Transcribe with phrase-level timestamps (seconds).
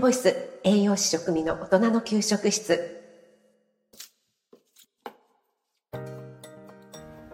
[0.00, 3.00] 室栄養士食味の大人の給食室。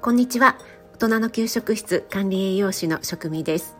[0.01, 0.59] こんにちは。
[0.95, 3.77] 大人の給食室管理栄養士の食味です。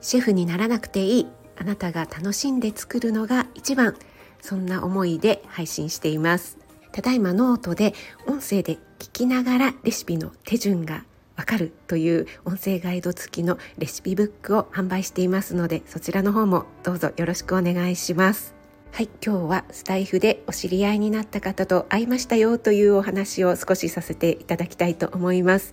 [0.00, 1.28] シェフにならなくていい。
[1.56, 3.96] あなたが楽しんで作るのが一番。
[4.40, 6.58] そんな思いで配信しています。
[6.92, 7.94] ただいまノートで
[8.26, 11.04] 音声で聞きながらレシピの手順が
[11.40, 18.54] わかるという音声ガイド付きのレシピブックを販売していますのでそちらの方もどうぞよろしくお願いします。
[18.92, 25.72] はい今日はスタイフでお知り合いになった方と会いましたよというお話を少しさせていただきたいと思います。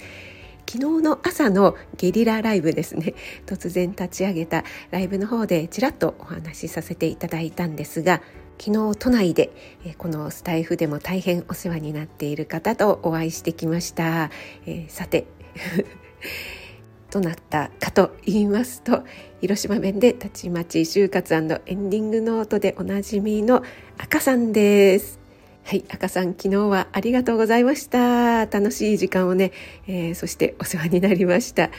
[0.69, 3.13] 昨日の朝のゲリラライブですね。
[3.45, 8.21] 突然立ち上げたライブの方でちらっとお話しさせていただいたんですが
[8.57, 9.51] 昨日都内で
[9.97, 14.31] このスタイフでも大変お世話になっている方とお会いしてきました、
[14.65, 15.27] えー、さて
[17.11, 19.03] どなったかと言いますと
[19.41, 23.63] 広島弁でたちまち就活エンディングノートでおなじみの
[23.97, 25.19] 赤さんです。
[25.63, 28.45] はい赤さん昨日はありがとうございました。
[28.45, 29.51] 楽しい時間をね、
[29.87, 31.69] えー、そしてお世話になりました。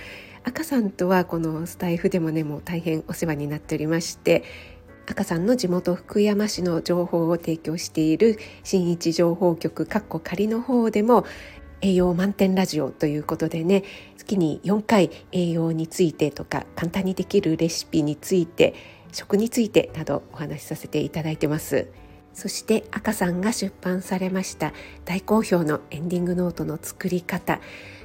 [0.45, 4.45] 赤さんとはこのスタイフでもねもう大変お世話になっておりまして
[5.07, 11.25] 赤さんの地元福山市の情報を提供している新一情報局かっこ仮の方でも
[11.81, 13.85] 栄養満点ラジオということでね
[14.17, 18.75] 月に4回栄養についてとか簡単にできるレシピについて
[19.13, 21.89] 食についてなどお話しさせていただいてます。
[22.35, 24.73] そして赤さんが出版されました
[25.05, 27.61] 大好評のエンディングノートの作り方。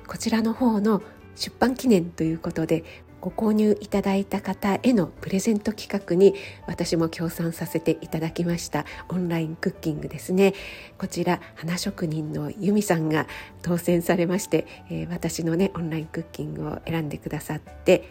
[0.08, 1.04] こちらの方の
[1.36, 2.84] 出版記念ということで
[3.24, 6.36] ご購入いただいた方へのプレゼント企画に
[6.68, 8.84] 私も協賛させていただきました。
[9.08, 10.54] オンラインクッキングですね。
[10.98, 13.26] こちら花職人の由美さんが
[13.62, 18.10] 当選されまして、えー、私のねオンラインクッキングを選んでくださって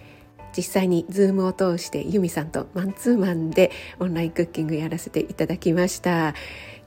[0.57, 3.71] 実際に Zoom を通して由美さんとマンツーマンで
[4.01, 6.35] オンラインクッキングやらせていただきました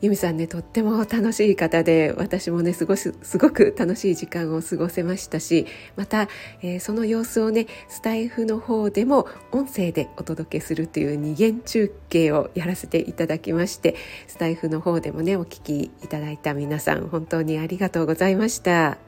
[0.02, 5.66] 由美さんねとっても楽しい方で私もねすごすごく楽しい時間を過ごせましたし
[5.96, 6.28] また、
[6.62, 13.96] えー、その様子をねスタイフの方でも音声でお届けするという二元中継をやらせていただきまして
[14.28, 19.05] スタイフの方でもねお聞きいただいた皆さん本当にありがとうございました。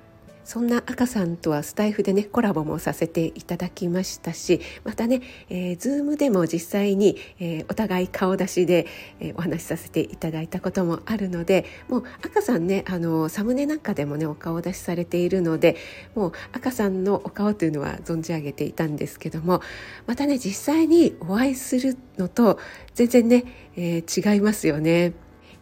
[0.48, 8.88] そんな赤さんとはスタイフでねコラボもさせていただきましたしまたね、えー、ズームでも実際に、えー、お互い顔出しで、
[9.20, 15.76] えー、お話しさせていただいたこともあるのでもう赤さんねあのサムネなんかでもねお顔出しされているので
[16.16, 19.62] もう赤さんのお顔というのは存じ上げていたんですけども
[20.06, 22.58] またね実際にお会いするのと
[22.94, 23.44] 全然ね、
[23.76, 25.12] えー、違いますよね。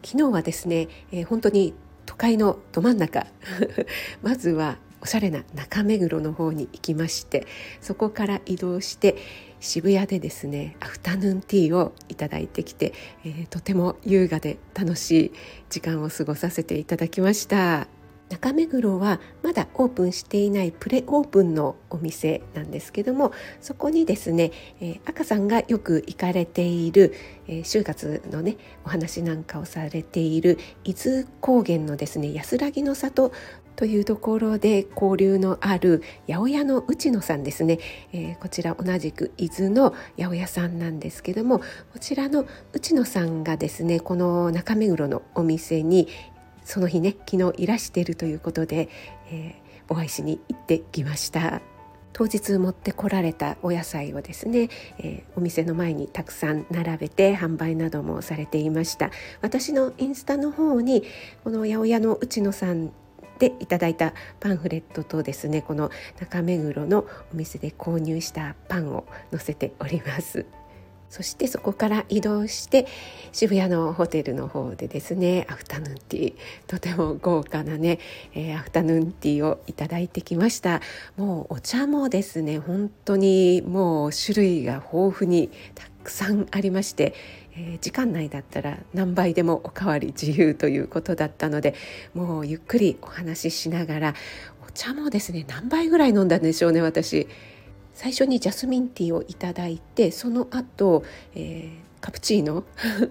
[0.04, 1.74] 昨日はですね、えー、本当に
[2.06, 3.28] 都会のど真ん中
[4.22, 7.46] まずはおしゃれな中目黒の方に行きまして
[7.82, 9.16] そこから移動して
[9.60, 15.32] 渋谷でですねアフタヌーンティーをいただいてきて、えー、とても優雅で楽しい
[15.70, 17.95] 時間を過ごさせていただきました。
[18.30, 23.32] 中目黒はまだオープンしていないプレオープンのお店なんですけども
[23.62, 27.14] そこにですね、えー、赤さんがよく行かれている、
[27.48, 33.32] えー、就活のねお話なんかをされている伊豆高原のですね安らぎの里
[33.76, 37.80] というところで交流のある八百屋の内野さんですね、
[38.14, 41.66] えー、こちら同じく伊豆の八百屋さんなんですけどもこ
[42.00, 46.08] ちらの内野さんがですねこの中目黒のお店に
[46.66, 48.90] その日ね昨日いらしているということで、
[49.32, 51.62] えー、お会いしに行ってきました。
[52.12, 59.12] 当日持ってこられたお野菜をですね、えー、お店の前にたくさん並べて販売などもされていました。
[59.42, 61.04] 私のインスタの方に
[61.44, 62.92] この八百屋の内野さん
[63.38, 70.46] でいただいたパンフレットとですねこの中目黒のお店で購入したパンを載せております。
[71.16, 72.88] そしてそこから移動して
[73.32, 76.36] 渋谷のホテルの方でですねアフタヌーンティー
[76.68, 78.00] とても豪華なね、
[78.34, 80.82] えー、アフタヌーンティーをいただいてきました
[81.16, 87.14] もうお茶もですね本当にもう種類が豊富にたくさんありまして
[87.58, 91.74] えー、時間内だったら何倍でもおかわり自由ということだったので
[92.14, 94.14] もうゆっくりお話ししながら
[94.68, 97.30] お茶もですね何杯ぐらい飲んだんでしょうね私。
[97.96, 101.04] 最初にジャスミンティーをいただいてその後、
[101.34, 102.66] えー、カプチーノ。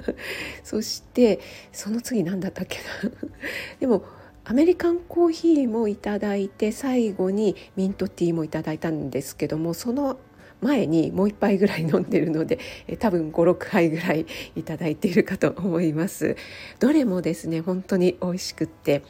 [0.62, 1.40] そして
[1.72, 3.10] その次何だったっけな。
[3.80, 4.04] でも
[4.44, 10.18] アメリカンコーヒーもいただいて最後にミントティーもいただいたんですけどもその
[10.60, 12.58] 前にもう1杯ぐらい飲んでるので
[12.98, 16.36] 多分56杯ぐらいいただいているかと思います。
[16.78, 19.02] どれもですね本当に美味しくって。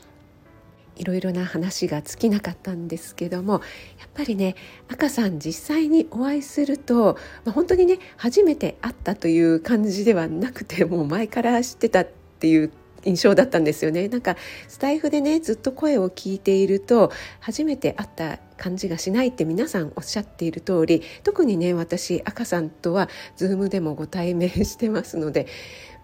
[0.96, 3.54] いろいろな話が尽きなかったんですけども
[3.98, 4.54] やっぱりね
[4.88, 12.08] 赤さん実際にお会いすると、まあ、本当にね初めて会ったという感じではなくてもう前から知ってたっ
[12.38, 12.72] ていう
[13.04, 14.08] 印象だったんですよね。
[14.08, 14.36] なんか
[14.68, 25.46] スタイフでねずっと声を聞いていると初めて会った感じがしないって皆さんおっしゃっている通り特にね私赤さんとは Zoom でもご対面してますので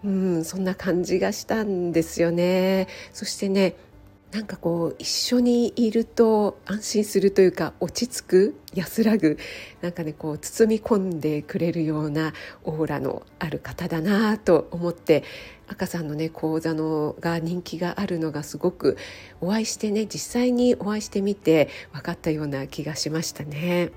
[0.03, 2.87] うんそんな感じがしたんですよね。
[3.13, 3.75] そしてね
[4.31, 9.37] なんかこう一緒にいると安心するというか落ち着く安らぐ
[9.81, 12.33] なんかねこう包み込んでくれるような
[12.63, 15.25] オーラのある方だなと思って
[15.67, 18.97] 赤さんのね講座のが人気があるのがすごく
[19.41, 23.91] お会いしてね実際にお会いしてみて分かったような気がしましたね。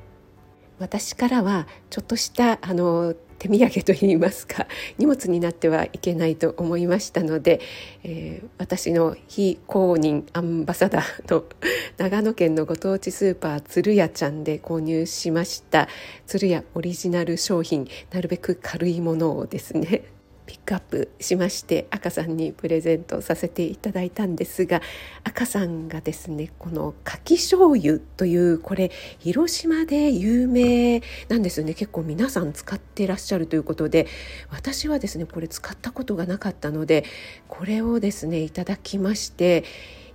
[0.79, 4.67] 私からはちょっとしたあの手土産といいますか
[4.99, 7.61] 荷物になってはいけないと思いましたので、
[8.03, 11.44] えー、私の非公認アンバサダーの
[11.99, 15.88] 長野県のご当地スーパー鶴屋ちゃんで購入しました
[16.26, 20.05] 鶴屋オリジナル商品なるべく軽いものをですね
[20.46, 24.82] ピックアップしまして赤さんにプレゼントさせていただいたんですが
[25.25, 31.75] 赤さんがですねこのかき醤油というこれ広島で有名なんですよね。
[31.75, 34.06] 結構皆さん使ってらっしゃるということで
[34.50, 37.05] 私はですねこれ使ったことがなかったので
[37.49, 39.64] これをですねいただきまして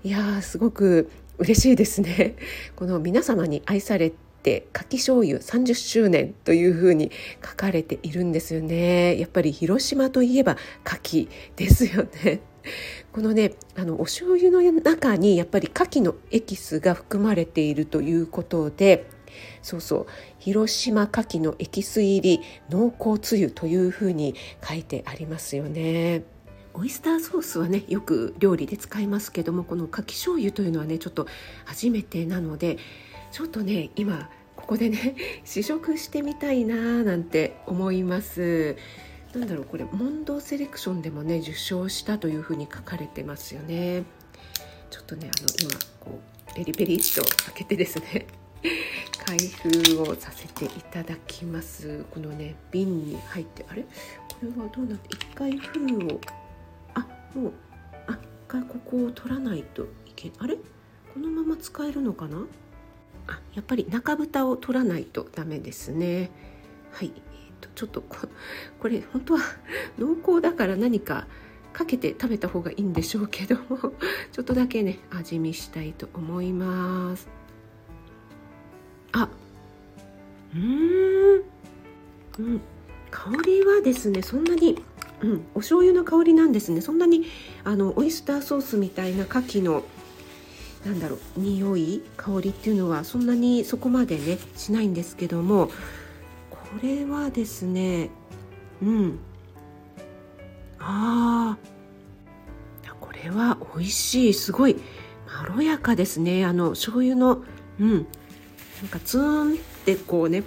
[0.04, 2.36] いやーすごく嬉しいですね。
[2.76, 4.12] この皆様に愛され
[4.50, 7.12] て「柿醤油30周年」というふうに
[7.46, 12.42] 書かれているんですよねやっぱり広島といえば柿ですよね
[13.14, 19.08] このねあのお醤油の中にやっぱり牡蠣のエキスが含まれているということで
[19.62, 20.06] そうそう
[20.40, 24.34] 広島牡蠣のエキス入り濃厚つゆというふうに
[24.68, 26.24] 書いてありますよね。
[26.74, 31.28] オイスターソースはねよく料理で使いますけどもこのかき醤油というのはねちょっと
[31.66, 32.78] 初めてなので
[33.32, 34.30] ちょっとね今
[34.60, 35.16] ここでね
[35.46, 38.76] 試食してみたいなーなんて思います。
[39.34, 44.04] なんだろうこれモンドセレクションでもね受賞したというふうに書かれてますよね。
[44.90, 46.20] ちょっとねあの今こ
[46.52, 48.26] うペリペリっと開けてですね
[49.26, 52.06] 開封をさせていただきます。
[52.12, 53.84] このね瓶に入ってあれ？
[53.84, 53.90] こ
[54.44, 56.20] れはどうなって一回封を
[56.96, 57.54] あもう
[58.08, 60.56] あ一回ここを取らないといけあれ？
[60.56, 62.46] このまま使えるのかな？
[63.54, 66.32] やっぱり中蓋を取らないとダメですね。
[66.92, 69.42] はい、えーと、ちょっとこれ本当は
[69.98, 71.28] 濃厚だから何か
[71.74, 73.94] かけて食べた方がいいんでしょうけども
[74.32, 77.28] ちょっとだけね味見したいと思います。
[79.12, 79.30] あ
[80.54, 81.44] うーん、
[82.40, 82.62] うん、
[83.12, 84.82] 香りはですねそんなに
[85.22, 86.82] うん、お醤油の香りなんですね。
[86.82, 87.26] そんなに
[87.64, 89.84] あのオイスターソースみたいな牡蠣の
[90.86, 95.70] なんだろう匂い香りっていうのはそんなにそこまでねしないんですけども
[96.50, 98.10] これはですね
[98.82, 99.20] うん。
[100.80, 101.58] あ
[102.88, 104.34] あこれは美味しい。
[104.34, 104.78] すごい。
[105.28, 106.46] まろやかですね。
[106.46, 107.44] あの醤油の
[107.80, 108.08] うん。
[108.82, 110.44] なんかツーンってこうね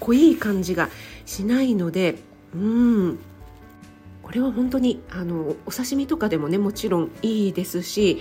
[0.00, 0.90] 濃い感じが
[1.24, 2.16] しないので
[2.54, 3.18] うん。
[4.22, 8.20] これは本当にあのお刺身とかでもねもちろんいいですし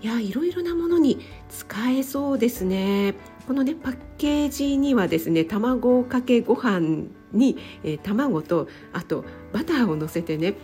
[0.00, 3.14] いやいろいろなものに使えそうですね。
[3.46, 10.54] このねパッケージにはですね卵かけご飯に、えー、卵とあとバターをのせてね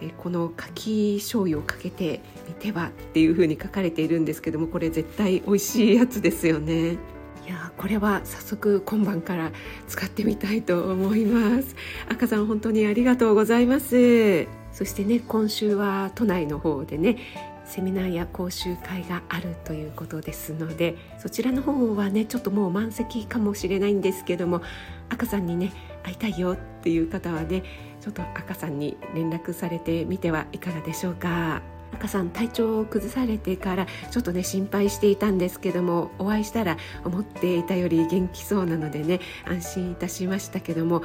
[0.00, 6.98] えこのかき醤油をかけてみてはっていう風に書かれているんですけどもこれ絶対美味しいやつですよね。
[7.46, 9.52] いやこれは早速今晩から
[9.86, 11.76] 使ってみたいと思います。
[12.08, 14.46] 赤さん本当にありがとうございます。
[14.72, 24.62] そしてね今週は都内の方でねセミナーや講習会があるということですのでそちらの方はねちょっともう満席かもしれないんですけども
[25.08, 27.62] 赤さんにね会いたいよっていう方はね
[28.00, 31.62] ちょっと赤さんに連絡されてみてはいかがでしょうか？
[31.94, 41.02] 赤さん体調を崩されてからちょっとね心配していたんですけどもお会いしたら思っていたより元気そうなのでね安心いたしましたけども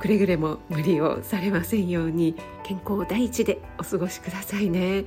[0.00, 5.04] くれぐれも無理をされませんように健康第一でお過ごしくださいね。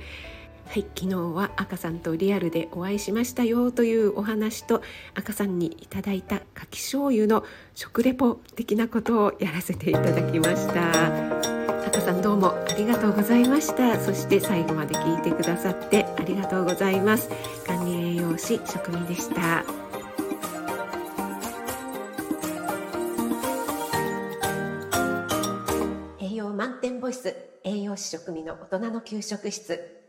[0.66, 4.82] はい、昨日は赤さんとリアルでお会いしましたよというお話と
[5.14, 7.44] 赤さんにいただいたかき醤油の
[7.76, 11.54] 食レポ的なことをやらせていただきました。
[11.86, 14.00] 赤さんどうもありがとうございました。
[14.00, 17.28] そして最後まで聞いてくださってありがとうございます。
[17.64, 19.64] 管理栄養士職味でした。
[26.20, 30.03] 栄養満点ボイス栄養士職味の大人の給食室。